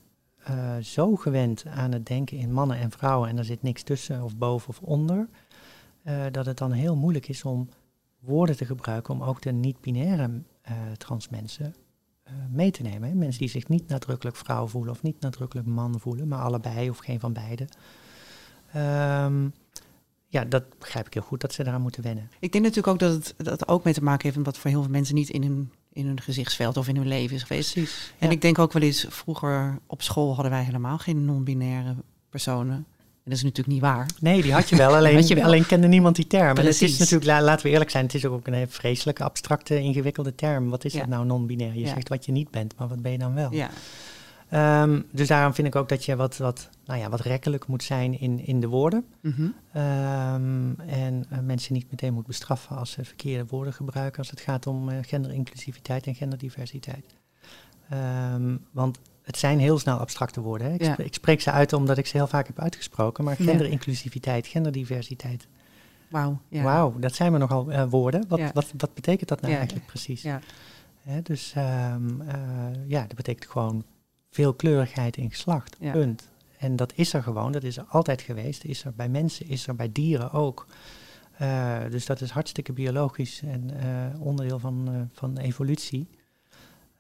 [0.50, 4.22] uh, zo gewend aan het denken in mannen en vrouwen en er zit niks tussen
[4.22, 5.28] of boven of onder,
[6.30, 7.68] dat het dan heel moeilijk is om
[8.18, 10.42] woorden te gebruiken om ook de niet-binaire
[10.96, 11.74] trans mensen
[12.50, 13.18] mee te nemen.
[13.18, 16.98] Mensen die zich niet nadrukkelijk vrouw voelen of niet nadrukkelijk man voelen, maar allebei of
[16.98, 17.68] geen van beide.
[19.24, 19.52] Um,
[20.32, 22.30] ja, dat begrijp ik heel goed dat ze daaraan moeten wennen.
[22.40, 24.44] Ik denk natuurlijk ook dat het dat ook mee te maken heeft...
[24.46, 27.36] wat voor heel veel mensen niet in hun, in hun gezichtsveld of in hun leven
[27.36, 27.72] is geweest.
[27.72, 28.12] Precies.
[28.18, 31.94] En ik denk ook wel eens, vroeger op school hadden wij helemaal geen non-binaire
[32.30, 32.74] personen.
[33.24, 34.06] En dat is natuurlijk niet waar.
[34.20, 35.44] Nee, die had je wel, alleen, Had je wel.
[35.44, 36.56] alleen kende niemand die term.
[36.56, 36.98] En het is Precies.
[36.98, 40.70] natuurlijk, la- laten we eerlijk zijn, het is ook een vreselijke, abstracte, ingewikkelde term.
[40.70, 40.98] Wat is Ja.
[41.00, 41.74] dat nou non-binair?
[41.74, 41.94] Je Ja.
[41.94, 43.52] zegt wat je niet bent, maar wat ben je dan wel?
[43.52, 43.70] Ja,
[44.48, 47.82] Ehm, dus daarom vind ik ook dat je wat, wat, nou ja, wat rekkelijk moet
[47.82, 49.04] zijn in, in de woorden.
[49.20, 49.48] Mhm.
[49.72, 54.40] Ehm, en eh, mensen niet meteen moet bestraffen als ze verkeerde woorden gebruiken als het
[54.40, 57.04] gaat om eh, genderinclusiviteit en genderdiversiteit.
[57.88, 60.66] Ehm, want het zijn heel snel abstracte woorden.
[60.66, 60.74] Hè?
[60.74, 60.92] Ik, Ja.
[60.92, 63.24] spreek, ik spreek ze uit omdat ik ze heel vaak heb uitgesproken.
[63.24, 65.46] Maar genderinclusiviteit, genderdiversiteit.
[66.10, 66.40] wauw.
[66.48, 66.62] Ja.
[66.62, 68.24] Wauw, dat zijn we nogal eh, woorden.
[68.28, 68.50] Wat, Ja.
[68.54, 70.22] wat, wat betekent dat nou eigenlijk precies?
[70.22, 70.40] Ja.
[71.02, 72.36] Hè, dus ehm, eh,
[72.86, 73.84] ja, dat betekent gewoon
[74.30, 75.76] veelkleurigheid in geslacht.
[75.92, 76.30] Punt.
[76.62, 78.64] En dat is er gewoon, dat is er altijd geweest.
[78.64, 80.66] Is er bij mensen, is er bij dieren ook.
[81.32, 86.08] Eh, dus dat is hartstikke biologisch en eh, onderdeel van, eh, van evolutie.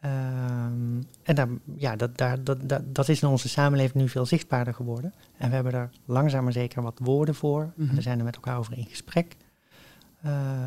[0.00, 4.26] Ehm, en daar, ja, dat, daar, dat, dat, dat is in onze samenleving nu veel
[4.26, 5.14] zichtbaarder geworden.
[5.38, 7.72] En we hebben er langzaam maar zeker wat woorden voor.
[7.76, 7.88] Mhm.
[7.88, 9.36] En we zijn er met elkaar over in gesprek.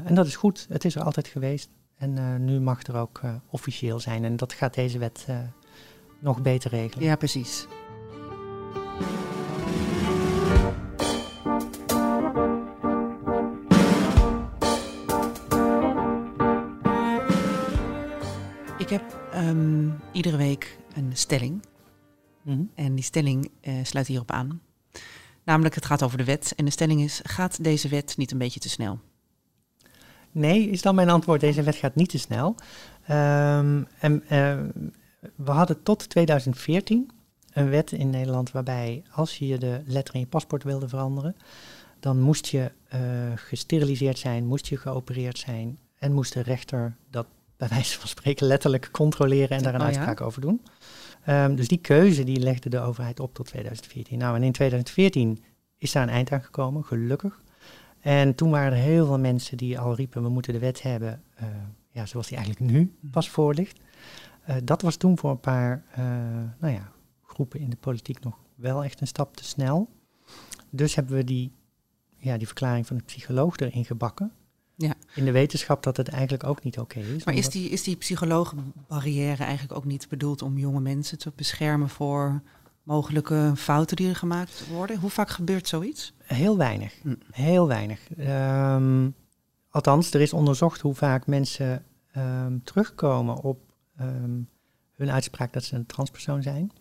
[0.05, 1.69] En dat is goed, het is er altijd geweest.
[1.97, 4.23] En nu mag het er ook officieel zijn.
[4.23, 5.27] En dat gaat deze wet
[6.19, 7.05] nog beter regelen.
[7.05, 7.67] ja, precies.
[18.85, 21.61] Ik heb ehm, iedere week een stelling.
[22.41, 22.63] Mhm.
[22.75, 24.61] En die stelling eh, sluit hierop aan.
[25.43, 26.53] Namelijk, het gaat over de wet.
[26.55, 28.99] En de stelling is, gaat deze wet niet een beetje te snel?
[30.31, 31.41] Nee, is dan mijn antwoord.
[31.41, 32.55] Deze wet gaat niet te snel.
[33.05, 34.59] Ehm, en, eh,
[35.35, 37.11] we hadden tot 2014
[37.53, 41.35] een wet in Nederland waarbij als je de letter in je paspoort wilde veranderen,
[41.99, 42.99] dan moest je eh,
[43.35, 48.47] gesteriliseerd zijn, moest je geopereerd zijn en moest de rechter dat bij wijze van spreken
[48.47, 49.95] letterlijk controleren en daar een Oh ja?
[49.95, 50.61] uitspraak over doen.
[51.25, 54.17] Ehm, dus die keuze die legde de overheid op tot 2014.
[54.17, 55.43] Nou, en in 2014
[55.77, 57.43] is daar een eind aan gekomen, gelukkig.
[57.99, 61.21] En toen waren er heel veel mensen die al riepen, we moeten de wet hebben,
[61.35, 61.47] eh,
[61.91, 63.79] ja, zoals die eigenlijk nu pas voor ligt.
[64.43, 66.05] Eh, dat was toen voor een paar eh,
[66.59, 66.91] nou ja,
[67.23, 69.89] groepen in de politiek nog wel echt een stap te snel.
[70.69, 71.51] Dus hebben we die,
[72.17, 74.31] ja, die verklaring van de psycholoog erin gebakken.
[74.77, 74.93] Ja.
[75.15, 77.23] In de wetenschap dat het eigenlijk ook niet oké is.
[77.23, 81.89] Maar is die, is die psychologenbarrière eigenlijk ook niet bedoeld om jonge mensen te beschermen
[81.89, 82.41] voor
[82.83, 84.99] mogelijke fouten die er gemaakt worden?
[84.99, 86.13] Hoe vaak gebeurt zoiets?
[86.23, 86.93] Heel weinig.
[87.01, 87.15] Hm.
[87.31, 87.99] Heel weinig.
[88.17, 89.09] Ehm,
[89.69, 93.59] althans, er is onderzocht hoe vaak mensen ehm, terugkomen op
[93.97, 94.39] ehm,
[94.95, 96.71] hun uitspraak dat ze een transpersoon zijn.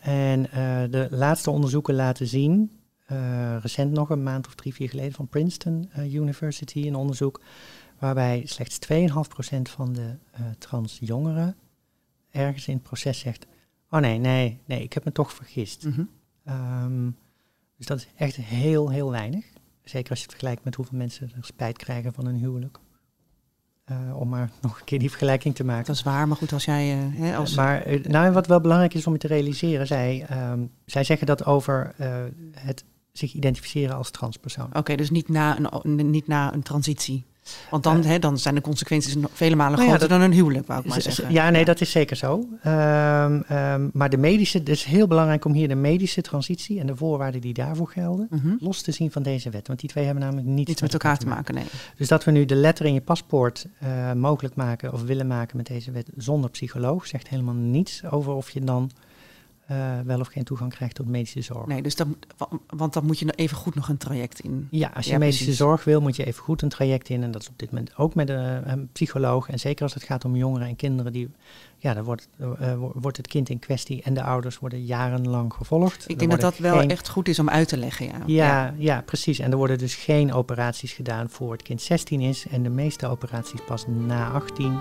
[0.00, 2.79] En eh, de laatste onderzoeken laten zien,
[3.10, 7.40] eh, recent nog een maand of drie, vier geleden van Princeton eh, University, een onderzoek
[7.98, 11.56] waarbij slechts 2,5% van de eh transjongeren
[12.30, 13.46] ergens in het proces zegt,
[13.90, 15.84] oh nee, nee, nee, ik heb me toch vergist.
[15.84, 16.02] Mhm.
[16.44, 17.10] Ehm,
[17.76, 19.44] dus dat is echt heel, heel weinig.
[19.84, 22.78] Zeker als je het vergelijkt met hoeveel mensen er spijt krijgen van hun huwelijk.
[24.14, 25.86] Om maar nog een keer die vergelijking te maken.
[25.86, 27.54] Dat is waar, maar goed, als jij hè, als...
[27.54, 31.44] Maar nou, wat wel belangrijk is om je te realiseren, zij, ehm, zij zeggen dat
[31.44, 31.94] over
[32.52, 34.68] het zich identificeren als transpersoon.
[34.72, 37.24] Oké, dus niet na, een, niet na een transitie.
[37.70, 40.28] Want dan, Eh, hè, dan zijn de consequenties vele malen nou ja, groter dat- dan
[40.30, 41.32] een huwelijk, wou ik maar zeggen.
[41.32, 42.48] Ja, nee, dat is zeker zo.
[42.62, 46.86] Ehm, ehm, maar de medische, het is heel belangrijk om hier de medische transitie en
[46.86, 48.54] de voorwaarden die daarvoor gelden, Mhm.
[48.58, 49.66] los te zien van deze wet.
[49.66, 51.64] Want die twee hebben namelijk niets, Niets met elkaar te maken, nee.
[51.96, 55.56] Dus dat we nu de letter in je paspoort eh, mogelijk maken of willen maken
[55.56, 58.90] met deze wet zonder psycholoog, zegt helemaal niets over of je dan
[59.70, 61.66] eh, wel of geen toegang krijgt tot medische zorg.
[61.66, 61.94] Nee, dus
[62.36, 64.68] wa- want dan moet je even goed nog een traject in.
[64.70, 65.60] Ja, als je Ja, medische precies.
[65.60, 67.22] zorg wil, moet je even goed een traject in.
[67.22, 69.48] En dat is op dit moment ook met een, een psycholoog.
[69.48, 71.30] En zeker als het gaat om jongeren en kinderen, die,
[71.78, 75.52] ja, dan wordt, eh, wo- wordt het kind in kwestie en de ouders worden jarenlang
[75.52, 76.04] gevolgd.
[76.08, 78.12] Ik denk dat dat wel echt goed is om uit te leggen, ja.
[78.26, 79.38] Ja, ja, precies.
[79.38, 82.46] En er worden dus geen operaties gedaan voor het kind 16 is.
[82.50, 84.78] En de meeste operaties pas na 18.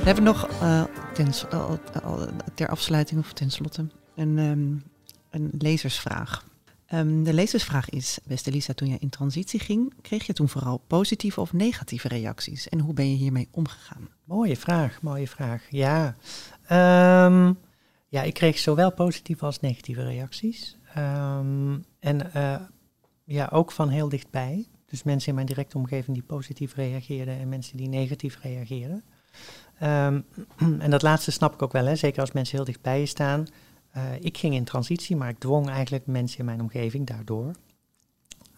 [0.00, 0.84] We hebben nog eh,
[1.14, 4.74] ten, s- al- al- ter afsluiting of tenslotte een, ehm,
[5.30, 6.44] een lezersvraag.
[6.86, 10.78] Ehm, de lezersvraag is, beste Lisa, toen jij in transitie ging, kreeg je toen vooral
[10.86, 12.68] positieve of negatieve reacties?
[12.68, 14.08] En hoe ben je hiermee omgegaan?
[14.24, 15.62] Mooie vraag, mooie vraag.
[15.70, 16.16] Ja,
[16.66, 17.52] Ehm,
[18.08, 20.76] ja ik kreeg zowel positieve als negatieve reacties.
[22.00, 22.60] En eh,
[23.24, 24.66] ja, ook van heel dichtbij.
[24.86, 29.04] Dus mensen in mijn directe omgeving die positief reageerden en mensen die negatief reageerden.
[29.80, 30.20] Ehm,
[30.84, 31.96] en dat laatste snap ik ook wel, hè?
[31.96, 33.46] zeker als mensen heel dicht bij je staan.
[33.96, 37.52] Uh, ik ging in transitie, maar ik dwong eigenlijk mensen in mijn omgeving daardoor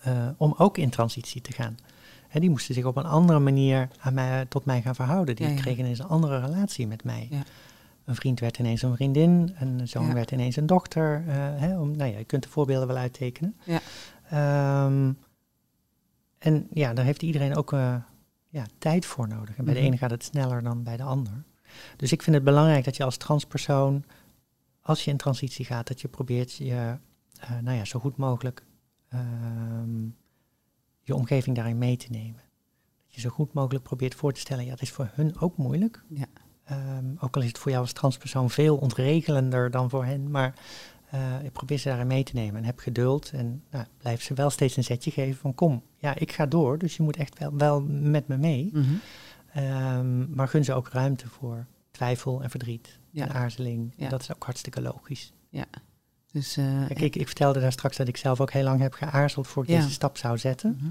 [0.06, 1.76] uh, om ook in transitie te gaan.
[2.28, 5.36] Hè, die moesten zich op een andere manier aan mij, tot mij gaan verhouden.
[5.36, 5.60] Die ja, ja.
[5.60, 7.26] kregen ineens een andere relatie met mij.
[7.30, 7.42] Ja.
[8.04, 11.24] Een vriend werd ineens een vriendin, een zoon werd ineens een dochter.
[11.26, 13.56] Uh, hè, om, nou ja, je kunt de voorbeelden wel uittekenen.
[14.32, 15.18] Um,
[16.38, 17.74] en ja, daar heeft iedereen ook
[18.52, 19.56] ja, tijd voor nodig.
[19.56, 19.88] En bij de Mhm.
[19.88, 21.44] ene gaat het sneller dan bij de ander.
[21.96, 24.04] Dus ik vind het belangrijk dat je als transpersoon,
[24.80, 26.96] als je in transitie gaat, dat je probeert je
[27.44, 28.64] uh, nou ja, zo goed mogelijk
[29.08, 30.02] ehm,
[31.00, 32.40] je omgeving daarin mee te nemen.
[33.04, 35.56] Dat je zo goed mogelijk probeert voor te stellen, ja, het is voor hun ook
[35.56, 36.02] moeilijk.
[36.08, 36.26] Ja.
[36.98, 40.54] Um, ook al is het voor jou als transpersoon veel ontregelender dan voor hen, maar
[41.14, 44.34] uh, ik probeer ze daarin mee te nemen en heb geduld en nou, blijf ze
[44.34, 47.38] wel steeds een zetje geven van kom, ja, ik ga door, dus je moet echt
[47.38, 48.70] wel, wel met me mee.
[48.72, 48.84] Mhm.
[49.58, 53.24] Um, maar gun ze ook ruimte voor twijfel en verdriet Ja.
[53.28, 53.92] en aarzeling.
[53.96, 54.04] Ja.
[54.04, 55.32] En dat is ook hartstikke logisch.
[55.48, 55.64] Ja.
[56.30, 58.92] Dus, eh, Kijk, ik, ik vertelde daar straks dat ik zelf ook heel lang heb
[58.92, 59.76] geaarzeld voor ik Ja.
[59.76, 60.76] deze stap zou zetten.
[60.80, 60.90] mhm.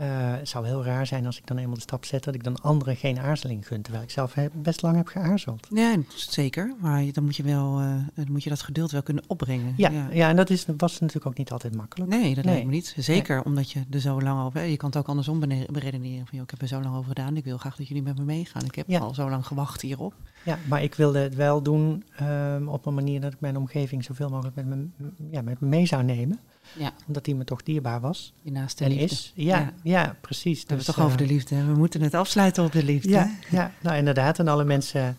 [0.00, 2.44] Uh, het zou heel raar zijn als ik dan eenmaal de stap zet dat ik
[2.44, 5.66] dan anderen geen aarzeling gun, terwijl ik zelf best lang heb geaarzeld.
[5.70, 6.74] Ja, zeker.
[6.80, 9.74] Maar dan moet je, wel, eh, dan moet je dat geduld wel kunnen opbrengen.
[9.76, 10.28] Ja, ja.
[10.28, 12.10] en dat is, was natuurlijk ook niet altijd makkelijk.
[12.10, 12.52] Nee, dat Nee.
[12.54, 12.94] lijkt me niet.
[12.98, 14.62] Zeker omdat je er zo lang over...
[14.64, 15.38] Je kan het ook andersom
[15.70, 16.26] beredeneren.
[16.26, 17.36] Van, joh, ik heb er zo lang over gedaan.
[17.36, 18.64] Ik wil graag dat jullie met me meegaan.
[18.64, 18.98] Ik heb Ja.
[18.98, 20.14] al zo lang gewacht hierop.
[20.44, 24.04] Ja, maar ik wilde het wel doen um, op een manier dat ik mijn omgeving
[24.04, 24.86] zoveel mogelijk met me,
[25.30, 26.40] ja, met me mee zou nemen.
[26.78, 26.92] Ja.
[27.06, 29.04] Omdat die me toch dierbaar was Je naaste en liefde.
[29.04, 29.32] is.
[29.34, 29.72] Ja, Ja.
[29.82, 30.16] ja.
[30.20, 30.52] precies.
[30.62, 31.54] We hebben Dus, het toch over de eh, liefde.
[31.54, 31.64] hè?
[31.66, 33.08] We moeten het afsluiten op de liefde.
[33.10, 34.38] Ja, ja, nou inderdaad.
[34.38, 35.16] En alle mensen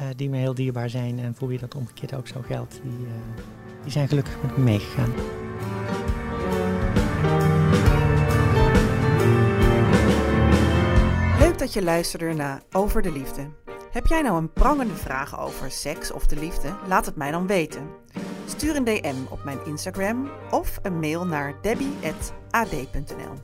[0.00, 3.06] uh, die me heel dierbaar zijn en voor wie dat omgekeerd ook zo geldt, die,
[3.06, 3.12] uh,
[3.82, 5.12] die zijn gelukkig met me meegegaan.
[11.38, 13.48] Leuk dat je luisterde naar Over de Liefde.
[13.92, 16.74] Heb jij nou een prangende vraag over seks of de liefde?
[16.88, 17.82] Laat het mij dan weten.
[18.46, 23.34] Stuur een DM op mijn Instagram of een mail naar debbie.ad.nl.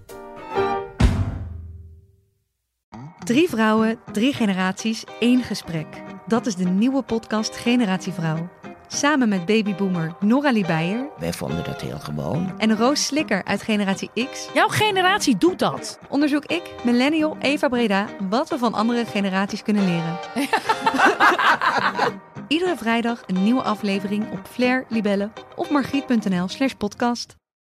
[3.25, 5.87] Drie vrouwen, drie generaties, één gesprek.
[6.27, 8.49] Dat is de nieuwe podcast Generatie Vrouw.
[8.87, 12.59] Samen met babyboomer Noralie Beijer Wij vonden dat heel gewoon.
[12.59, 15.99] en Roos Slikker uit Generatie X Jouw generatie doet dat.
[16.09, 20.19] onderzoek ik, millennial Eva Breda, wat we van andere generaties kunnen leren.
[22.53, 27.42] Iedere vrijdag een nieuwe aflevering op Flair, Libelle of margriet.nl slash podcast.